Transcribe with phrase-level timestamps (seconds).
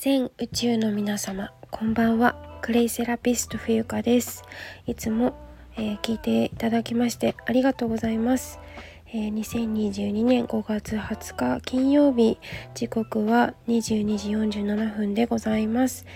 [0.00, 2.60] 全宇宙の皆様こんばんは。
[2.62, 4.44] クレイセラピスト冬香です。
[4.86, 5.34] いつも、
[5.76, 8.60] えー、聞いていただきましてありがとうございます、
[9.08, 12.38] えー、2022年5月20日金曜日
[12.76, 16.06] 時刻は22時47分でございます、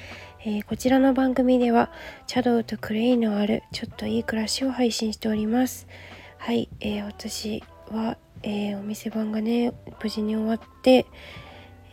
[0.45, 1.91] えー、こちらの番組では
[2.29, 5.89] チャドウとクレイのあるちょっといい暮らしを配信しております。
[6.39, 11.07] はい、え私は、えお店番がね無事に終わって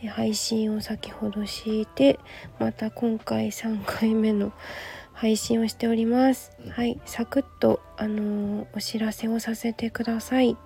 [0.08, 2.18] 配信を先ほどして
[2.58, 4.52] また今回3回目の
[5.12, 6.52] 配信をしております。
[6.70, 10.56] はいサクッとあのー、お知らせをさせてください。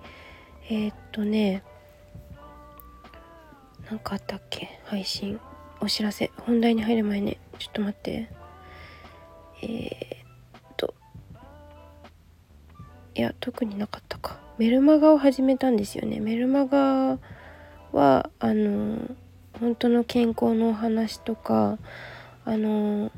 [0.69, 1.63] えー、っとね
[3.89, 4.79] 何かあったっけ？
[4.85, 5.39] 配信
[5.81, 6.31] お知らせ。
[6.37, 7.37] 本題に入る前ね。
[7.59, 8.29] ちょっと待って。
[9.61, 10.95] えー、っと。
[13.13, 14.39] いや特になかったか。
[14.57, 16.19] メルマガを始めたんですよね。
[16.21, 17.19] メルマガ
[17.91, 18.97] はあの
[19.59, 21.77] 本当の健康のお話とか
[22.45, 23.11] あの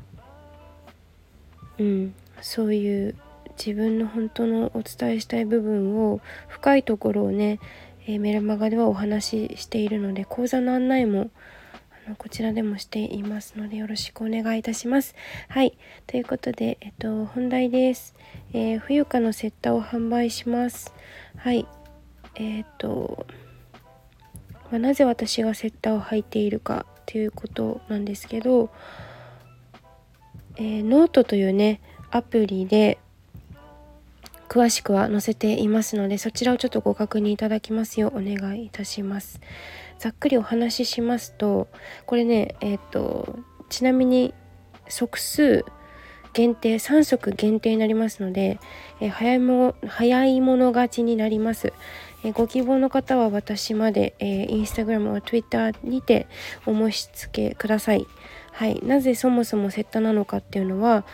[1.78, 3.14] うんそういう
[3.58, 7.58] 自分の本当のお伝えしたい部分を深いところをね、
[8.06, 11.30] えー、メルマガではお話ししているので講座の案内も
[12.06, 15.16] あのこちらでもしていますのでよろしくお願いいたします。
[15.48, 15.76] はい。
[16.06, 18.14] ということで、えっと、本題です。
[18.52, 20.94] えー、冬香のセッターを販売します。
[21.36, 21.66] はい。
[22.36, 23.26] えー、っと、
[24.70, 28.70] まあ、なぜ私がセッターを履いているかっていうことなんですけど、
[30.56, 32.98] えー、ノートというねアプリで
[34.48, 39.40] 詳しくは載せていますのでそちらをちょっとご確認いただきますようお願いいたします。
[39.98, 41.68] ざっくりお話ししますと
[42.06, 43.38] これねえっ、ー、と
[43.68, 44.32] ちなみに
[44.88, 45.64] 足数
[46.32, 48.60] 限定3足限定になりますので、
[49.00, 51.72] えー、早いも早い者勝ちになります。
[52.24, 56.26] えご希望の方は私まで、えー、インスタグラム Twitter にて
[56.66, 58.06] お申し付けください。
[58.52, 61.04] はい、なぜそもそもセッタなのかっていうのは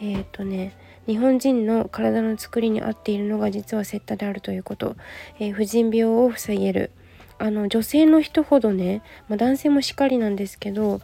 [0.00, 4.96] えっ、ー、とね日本人の体の作りに合っているのが実はセッタであるということ、
[5.38, 6.90] えー、婦人病を防げる。
[7.36, 11.00] あの女性の人ほどね、まあ、男性もしっかりなんですけど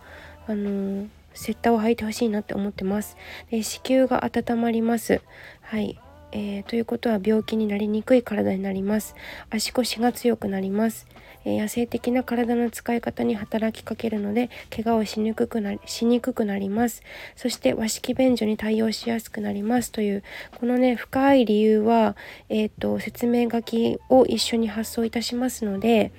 [0.46, 3.16] あのセッタを履いてほしいなって思ってます。
[3.50, 5.20] で子宮が温まります。
[5.60, 6.00] はい。
[6.32, 9.14] えー、ということは病気になりにくい体になります
[9.50, 11.06] 足腰が強くなります、
[11.44, 17.02] えー、野生的な体の使い方に働きかけるので怪我をしにくくなりしにくくなります
[17.36, 20.22] そして和式便所に対応しやすくなりますという
[20.58, 22.16] このね深い理由は、
[22.48, 26.12] えーと、説明書きを一緒に発送いたしますので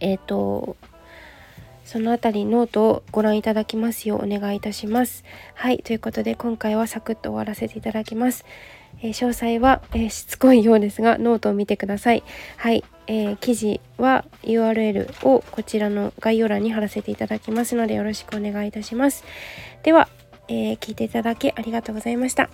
[0.00, 0.76] えっ、ー、と
[1.90, 5.24] そのあたりノートをご覧いただきますようお願いいたします。
[5.54, 8.44] はい、ということで今回はサクッと終わらせていただきます。
[9.02, 12.22] えー、詳細は、えー、しつこいようですがノートを見てください。
[12.56, 19.24] はい、えー、記事は URL をこちらの概要欄に貼らせていただきますのでよろしくお願いいたします。
[19.82, 20.08] では、
[20.48, 22.50] え聞いていただきありがとうございました。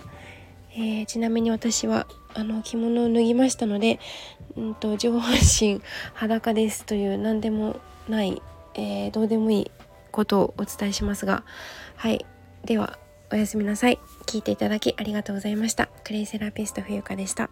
[0.77, 3.99] えちなみに私はあの着物を脱ぎましたので、
[4.55, 5.81] うんと上半身
[6.13, 8.41] 裸ですという何でもない
[8.77, 9.71] え、どうでもいい
[10.11, 11.43] ことをお伝えしますが
[11.95, 12.25] はい
[12.63, 12.97] では
[13.31, 13.99] おやすみなさい。
[14.25, 15.89] 聞いていただきありがとうございました。
[16.03, 17.49] クレイセラピスト冬香でした。